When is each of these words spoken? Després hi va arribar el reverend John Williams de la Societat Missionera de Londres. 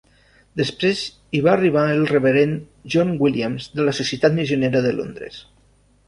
Després 0.59 1.01
hi 1.33 1.41
va 1.47 1.51
arribar 1.57 1.83
el 1.97 2.01
reverend 2.11 2.87
John 2.93 3.11
Williams 3.25 3.67
de 3.81 3.85
la 3.89 3.93
Societat 3.99 4.37
Missionera 4.39 4.81
de 4.87 4.95
Londres. 5.01 5.37